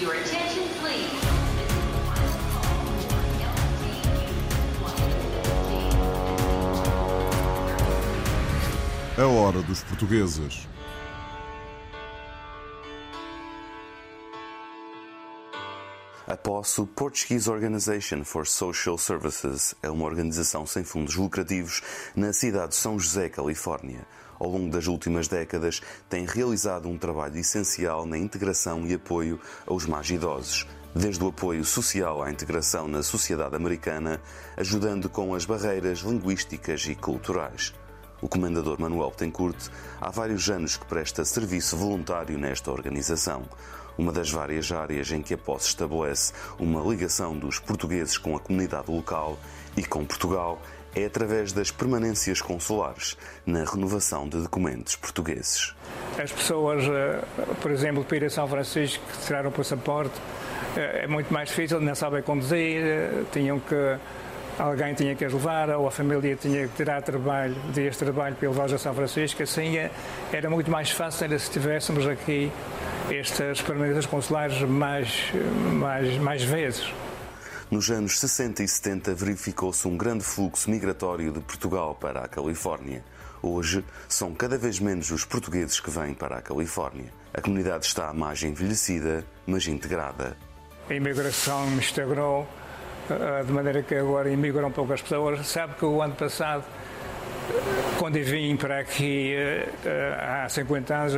Your 0.00 0.12
attention, 0.14 0.64
please. 0.80 1.08
A 9.16 9.24
hora 9.24 9.62
dos 9.62 9.84
portugueses. 9.84 10.66
A 16.26 16.36
POSSO, 16.36 16.86
Portuguese 16.88 17.48
Organization 17.48 18.24
for 18.24 18.44
Social 18.44 18.98
Services, 18.98 19.76
é 19.80 19.88
uma 19.88 20.06
organização 20.06 20.66
sem 20.66 20.82
fundos 20.82 21.14
lucrativos 21.14 21.80
na 22.16 22.32
cidade 22.32 22.70
de 22.70 22.76
São 22.76 22.98
José, 22.98 23.28
Califórnia. 23.28 24.04
Ao 24.38 24.48
longo 24.48 24.70
das 24.70 24.86
últimas 24.86 25.28
décadas, 25.28 25.80
tem 26.08 26.26
realizado 26.26 26.88
um 26.88 26.98
trabalho 26.98 27.38
essencial 27.38 28.04
na 28.06 28.18
integração 28.18 28.86
e 28.86 28.94
apoio 28.94 29.40
aos 29.66 29.86
mais 29.86 30.10
idosos, 30.10 30.66
desde 30.94 31.22
o 31.24 31.28
apoio 31.28 31.64
social 31.64 32.22
à 32.22 32.30
integração 32.30 32.86
na 32.88 33.02
sociedade 33.02 33.56
americana, 33.56 34.20
ajudando 34.56 35.08
com 35.08 35.34
as 35.34 35.44
barreiras 35.44 36.00
linguísticas 36.00 36.86
e 36.86 36.94
culturais. 36.94 37.74
O 38.20 38.28
comendador 38.28 38.80
Manuel 38.80 39.10
Tencourt 39.10 39.68
há 40.00 40.10
vários 40.10 40.48
anos 40.48 40.76
que 40.76 40.86
presta 40.86 41.24
serviço 41.24 41.76
voluntário 41.76 42.38
nesta 42.38 42.70
organização, 42.70 43.42
uma 43.98 44.12
das 44.12 44.30
várias 44.30 44.70
áreas 44.72 45.10
em 45.12 45.20
que 45.20 45.34
a 45.34 45.38
posse 45.38 45.68
estabelece 45.68 46.32
uma 46.58 46.80
ligação 46.80 47.38
dos 47.38 47.58
portugueses 47.58 48.16
com 48.16 48.34
a 48.36 48.40
comunidade 48.40 48.90
local 48.90 49.38
e 49.76 49.84
com 49.84 50.04
Portugal 50.04 50.60
é 50.94 51.04
através 51.04 51.52
das 51.52 51.70
permanências 51.70 52.40
consulares 52.40 53.16
na 53.46 53.64
renovação 53.64 54.28
de 54.28 54.38
documentos 54.38 54.96
portugueses. 54.96 55.74
As 56.18 56.30
pessoas, 56.30 56.84
eh, 56.84 57.22
por 57.60 57.70
exemplo, 57.70 58.04
para 58.04 58.16
ir 58.16 58.24
a 58.24 58.30
São 58.30 58.46
Francisco, 58.46 59.04
que 59.12 59.26
tiraram 59.26 59.50
o 59.50 59.52
passaporte, 59.52 60.14
eh, 60.76 61.02
é 61.04 61.06
muito 61.06 61.32
mais 61.32 61.48
difícil, 61.48 61.80
não 61.80 61.94
sabem 61.94 62.22
conduzir, 62.22 62.84
eh, 62.84 63.24
tinham 63.32 63.58
que 63.58 63.96
alguém 64.58 64.94
tinha 64.94 65.16
que 65.16 65.24
as 65.24 65.32
levar 65.32 65.68
ou 65.70 65.88
a 65.88 65.90
família 65.90 66.36
tinha 66.36 66.68
que 66.68 66.76
tirar 66.76 67.02
trabalho, 67.02 67.56
dias 67.72 67.94
de 67.94 67.98
trabalho 67.98 68.36
para 68.36 68.48
levar 68.48 68.72
a 68.72 68.78
São 68.78 68.94
Francisco, 68.94 69.42
assim 69.42 69.74
era 70.32 70.48
muito 70.48 70.70
mais 70.70 70.90
fácil 70.90 71.36
se 71.38 71.50
tivéssemos 71.50 72.06
aqui 72.06 72.52
estas 73.10 73.60
permanências 73.60 74.06
consulares 74.06 74.60
mais, 74.62 75.32
mais, 75.72 76.16
mais 76.18 76.44
vezes. 76.44 76.92
Nos 77.70 77.90
anos 77.90 78.20
60 78.20 78.62
e 78.62 78.68
70 78.68 79.14
verificou-se 79.14 79.88
um 79.88 79.96
grande 79.96 80.22
fluxo 80.22 80.70
migratório 80.70 81.32
de 81.32 81.40
Portugal 81.40 81.96
para 81.98 82.20
a 82.20 82.28
Califórnia. 82.28 83.02
Hoje 83.42 83.84
são 84.08 84.34
cada 84.34 84.56
vez 84.56 84.78
menos 84.78 85.10
os 85.10 85.24
portugueses 85.24 85.80
que 85.80 85.90
vêm 85.90 86.14
para 86.14 86.36
a 86.36 86.42
Califórnia. 86.42 87.10
A 87.32 87.40
comunidade 87.40 87.86
está 87.86 88.12
mais 88.12 88.42
envelhecida, 88.42 89.24
mas 89.46 89.66
integrada. 89.66 90.36
A 90.88 90.94
imigração 90.94 91.66
instagrou 91.76 92.46
de 93.44 93.52
maneira 93.52 93.82
que 93.82 93.94
agora 93.94 94.30
imigram 94.30 94.70
poucas 94.70 95.02
pessoas. 95.02 95.46
Sabe 95.46 95.74
que 95.74 95.84
o 95.84 96.00
ano 96.00 96.14
passado, 96.14 96.64
quando 97.98 98.22
vim 98.22 98.56
para 98.56 98.80
aqui 98.80 99.34
há 100.18 100.48
50 100.48 100.94
anos, 100.94 101.14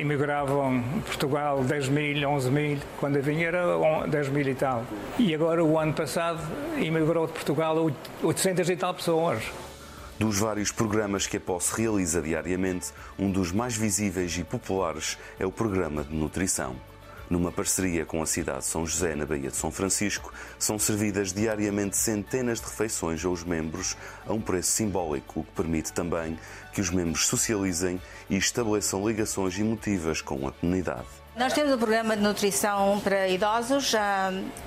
imigravam 0.00 0.82
Portugal 1.04 1.62
10 1.62 1.88
mil, 1.88 2.28
11 2.28 2.50
mil, 2.50 2.78
quando 2.98 3.16
eu 3.16 3.22
vim 3.22 3.42
era 3.42 3.64
10 4.08 4.28
mil 4.30 4.48
e 4.48 4.54
tal. 4.54 4.84
E 5.18 5.34
agora, 5.34 5.62
o 5.62 5.78
ano 5.78 5.92
passado, 5.92 6.40
imigrou 6.78 7.26
de 7.26 7.32
Portugal 7.32 7.90
800 8.22 8.70
e 8.70 8.76
tal 8.76 8.94
pessoas. 8.94 9.42
Dos 10.18 10.38
vários 10.38 10.70
programas 10.70 11.26
que 11.26 11.36
a 11.36 11.40
POS 11.40 11.70
realiza 11.70 12.20
diariamente, 12.20 12.92
um 13.18 13.30
dos 13.30 13.52
mais 13.52 13.76
visíveis 13.76 14.36
e 14.36 14.44
populares 14.44 15.16
é 15.38 15.46
o 15.46 15.52
programa 15.52 16.04
de 16.04 16.14
nutrição. 16.14 16.76
Numa 17.30 17.52
parceria 17.52 18.04
com 18.04 18.20
a 18.20 18.26
cidade 18.26 18.58
de 18.58 18.64
São 18.64 18.84
José, 18.84 19.14
na 19.14 19.24
Baía 19.24 19.50
de 19.50 19.56
São 19.56 19.70
Francisco, 19.70 20.32
são 20.58 20.80
servidas 20.80 21.32
diariamente 21.32 21.96
centenas 21.96 22.58
de 22.58 22.66
refeições 22.66 23.24
aos 23.24 23.44
membros 23.44 23.96
a 24.26 24.32
um 24.32 24.40
preço 24.40 24.72
simbólico, 24.72 25.38
o 25.38 25.44
que 25.44 25.52
permite 25.52 25.92
também 25.92 26.36
que 26.72 26.80
os 26.80 26.90
membros 26.90 27.28
socializem 27.28 28.02
e 28.28 28.36
estabeleçam 28.36 29.06
ligações 29.06 29.56
emotivas 29.56 30.20
com 30.20 30.48
a 30.48 30.50
comunidade. 30.50 31.19
Nós 31.40 31.54
temos 31.54 31.72
um 31.72 31.78
programa 31.78 32.14
de 32.14 32.22
nutrição 32.22 33.00
para 33.02 33.26
idosos 33.26 33.94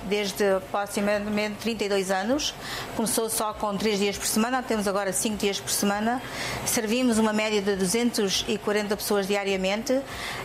desde 0.08 0.44
aproximadamente 0.56 1.58
32 1.58 2.10
anos. 2.10 2.52
Começou 2.96 3.30
só 3.30 3.54
com 3.54 3.76
3 3.76 3.96
dias 3.96 4.18
por 4.18 4.26
semana, 4.26 4.60
temos 4.60 4.88
agora 4.88 5.12
5 5.12 5.36
dias 5.36 5.60
por 5.60 5.70
semana. 5.70 6.20
Servimos 6.66 7.16
uma 7.16 7.32
média 7.32 7.62
de 7.62 7.76
240 7.76 8.96
pessoas 8.96 9.28
diariamente 9.28 10.00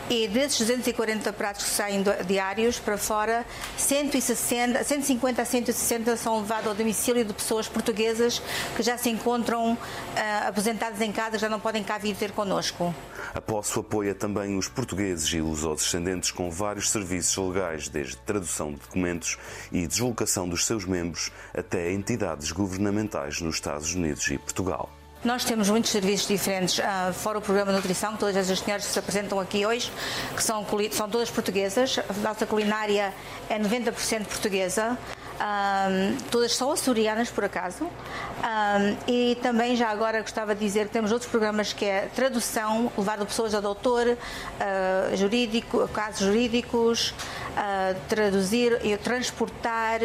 e 0.07 0.27
desses 0.27 0.59
240 0.59 1.33
pratos 1.33 1.63
que 1.63 1.71
saem 1.71 2.03
diários 2.27 2.77
para 2.77 2.95
fora, 2.95 3.43
160, 3.75 4.83
150 4.83 5.41
a 5.41 5.45
160 5.45 6.15
são 6.15 6.41
levados 6.41 6.67
ao 6.67 6.75
domicílio 6.75 7.25
de 7.25 7.33
pessoas 7.33 7.67
portuguesas 7.67 8.39
que 8.75 8.83
já 8.83 8.99
se 8.99 9.09
encontram 9.09 9.73
uh, 9.73 9.77
aposentadas 10.47 11.01
em 11.01 11.11
casa, 11.11 11.39
já 11.39 11.49
não 11.49 11.59
podem 11.59 11.83
cá 11.83 11.97
vir 11.97 12.15
ter 12.15 12.31
connosco. 12.33 12.93
A 13.33 13.39
POSSO 13.39 13.81
apoia 13.81 14.15
também 14.15 14.57
os 14.57 14.67
portugueses 14.67 15.27
e 15.33 15.39
os 15.39 15.61
descendentes 15.77 16.18
com 16.29 16.51
vários 16.51 16.89
serviços 16.89 17.37
legais, 17.37 17.87
desde 17.87 18.17
tradução 18.17 18.73
de 18.73 18.79
documentos 18.79 19.37
e 19.71 19.87
deslocação 19.87 20.47
dos 20.47 20.65
seus 20.65 20.83
membros 20.83 21.31
até 21.53 21.91
entidades 21.91 22.51
governamentais 22.51 23.39
nos 23.39 23.55
Estados 23.55 23.95
Unidos 23.95 24.29
e 24.29 24.37
Portugal. 24.37 24.89
Nós 25.23 25.43
temos 25.43 25.69
muitos 25.69 25.91
serviços 25.91 26.27
diferentes, 26.27 26.79
uh, 26.79 27.13
fora 27.13 27.39
o 27.39 27.41
programa 27.41 27.71
de 27.71 27.77
nutrição, 27.77 28.15
todas 28.15 28.37
as 28.37 28.59
senhoras 28.59 28.85
que 28.85 28.91
se 28.93 28.99
apresentam 28.99 29.37
aqui 29.37 29.65
hoje, 29.65 29.91
que 30.33 30.41
são, 30.41 30.65
são 30.91 31.09
todas 31.09 31.29
portuguesas. 31.29 31.99
A 31.99 32.13
nossa 32.21 32.45
culinária 32.45 33.13
é 33.49 33.59
90% 33.59 34.25
portuguesa. 34.25 34.97
Um, 35.39 36.17
todas 36.29 36.53
são 36.55 36.71
açorianas, 36.71 37.29
por 37.29 37.45
acaso. 37.45 37.85
Um, 37.85 38.97
e 39.07 39.37
também, 39.41 39.75
já 39.75 39.89
agora, 39.89 40.21
gostava 40.21 40.53
de 40.53 40.59
dizer 40.59 40.87
que 40.87 40.93
temos 40.93 41.11
outros 41.11 41.29
programas 41.31 41.71
que 41.71 41.85
é 41.85 42.09
tradução, 42.13 42.91
levar 42.97 43.17
pessoas 43.19 43.55
a 43.55 43.61
doutor, 43.61 44.05
uh, 44.07 45.17
jurídico, 45.17 45.87
casos 45.89 46.27
jurídicos, 46.27 47.11
uh, 47.11 47.95
traduzir 48.09 48.79
e 48.83 48.97
transportar. 48.97 50.01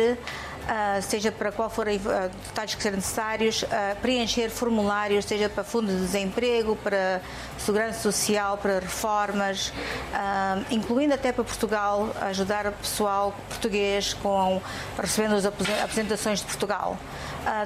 Uh, 0.65 1.03
seja 1.03 1.31
para 1.31 1.53
qual 1.53 1.69
forem 1.69 1.99
uh, 1.99 2.31
detalhes 2.47 2.75
que 2.75 2.83
sejam 2.83 2.97
necessários, 2.97 3.63
uh, 3.65 3.67
preencher 4.01 4.49
formulários, 4.49 5.27
seja 5.27 5.47
para 5.47 5.63
fundo 5.63 5.89
de 5.89 5.99
desemprego, 5.99 6.75
para 6.77 7.21
segurança 7.59 8.01
social, 8.01 8.57
para 8.57 8.79
reformas, 8.79 9.73
incluindo 10.71 11.15
até 11.15 11.33
para 11.33 11.45
Portugal, 11.45 12.15
ajudar 12.23 12.67
o 12.67 12.73
pessoal 12.73 13.35
português 13.49 14.15
com 14.15 14.61
recebendo 14.99 15.35
as 15.35 15.45
apresentações 15.47 16.41
de 16.41 16.47
Portugal. 16.47 16.99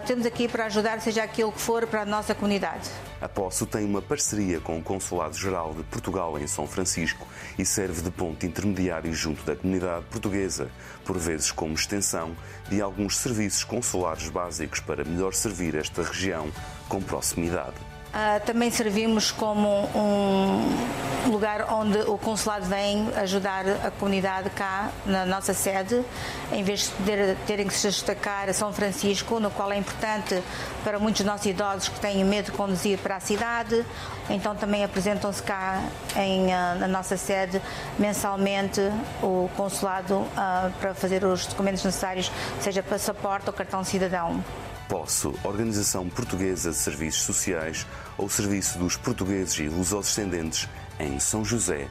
temos 0.07 0.27
aqui 0.27 0.47
para 0.47 0.67
ajudar, 0.67 1.01
seja 1.01 1.23
aquilo 1.23 1.53
que 1.53 1.61
for, 1.61 1.87
para 1.87 2.03
a 2.03 2.07
nossa 2.07 2.35
comunidade. 2.35 2.91
A 3.21 3.29
Poço 3.29 3.67
tem 3.67 3.85
uma 3.85 4.01
parceria 4.01 4.61
com 4.61 4.79
o 4.79 4.83
Consulado-Geral 4.83 5.75
de 5.75 5.83
Portugal 5.83 6.39
em 6.39 6.47
São 6.47 6.69
Francisco 6.69 7.27
e 7.59 7.65
serve 7.65 8.03
de 8.03 8.13
ponto 8.13 8.47
intermediário 8.47 9.13
junto 9.13 9.43
da 9.45 9.57
comunidade 9.57 10.05
portuguesa, 10.07 10.71
por 11.05 11.19
vezes 11.19 11.51
como 11.51 11.75
extensão 11.75 12.37
de 12.69 12.81
alguns 12.81 13.17
serviços 13.17 13.65
consulares 13.65 14.29
básicos 14.29 14.79
para 14.79 15.05
melhor 15.05 15.35
servir 15.35 15.75
esta 15.75 16.05
região 16.05 16.49
com 16.89 17.03
proximidade. 17.03 17.98
Uh, 18.09 18.41
também 18.47 18.71
servimos 18.71 19.31
como 19.31 19.69
um 19.95 21.31
lugar 21.31 21.71
onde 21.71 21.99
o 21.99 22.17
consulado 22.17 22.65
vem 22.65 23.07
ajudar 23.17 23.65
a 23.85 23.91
comunidade 23.91 24.49
cá 24.51 24.91
na 25.05 25.27
nossa 25.27 25.53
sede, 25.53 26.03
em 26.51 26.63
vez 26.63 26.91
de 27.01 27.35
terem 27.47 27.67
que 27.67 27.75
se 27.75 27.87
destacar 27.87 28.49
a 28.49 28.55
São 28.55 28.73
Francisco, 28.73 29.39
no 29.39 29.51
qual 29.51 29.71
é 29.71 29.77
importante 29.77 30.43
para 30.83 30.99
muitos 30.99 31.21
dos 31.21 31.31
nossos 31.31 31.47
idosos 31.47 31.89
que 31.91 32.01
têm 32.01 32.25
medo 32.25 32.47
de 32.47 32.53
conduzir 32.53 32.99
para 32.99 33.17
a 33.17 33.21
cidade. 33.21 33.85
Então 34.31 34.55
também 34.55 34.85
apresentam-se 34.85 35.43
cá 35.43 35.83
em, 36.17 36.47
uh, 36.47 36.79
na 36.79 36.89
nossa 36.89 37.17
sede 37.17 37.61
mensalmente 37.99 38.81
o 39.23 39.51
consulado 39.55 40.15
uh, 40.15 40.73
para 40.81 40.95
fazer 40.95 41.25
os 41.25 41.47
documentos 41.47 41.85
necessários, 41.85 42.33
seja 42.61 42.83
passaporte 42.83 43.47
ou 43.49 43.53
cartão 43.53 43.85
cidadão. 43.85 44.43
Posso, 44.89 45.35
Organização 45.45 46.09
Portuguesa 46.09 46.71
de 46.71 46.77
Serviços 46.77 47.23
Sociais 47.23 47.87
ou 48.17 48.29
Serviço 48.29 48.79
dos 48.79 48.97
Portugueses 48.97 49.59
e 49.59 49.69
Lusodescendentes 49.69 50.67
em 50.99 51.21
São 51.21 51.45
José, 51.45 51.89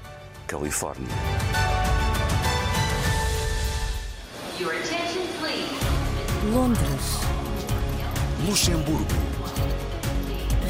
Califórnia. 0.47 1.07
Londres. 6.51 7.19
Luxemburgo. 8.47 9.05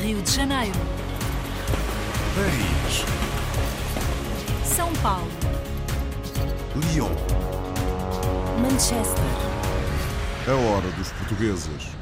Rio 0.01 0.21
de 0.21 0.31
Janeiro. 0.31 0.79
Paris. 2.35 3.05
São 4.65 4.91
Paulo. 4.95 5.31
Lyon. 6.75 7.11
Manchester. 8.59 9.23
A 10.47 10.53
hora 10.53 10.89
dos 10.91 11.11
portugueses. 11.11 11.96